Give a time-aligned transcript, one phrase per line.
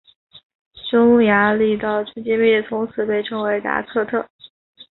[0.73, 4.27] 匈牙利的纯金币从此被称为达克特。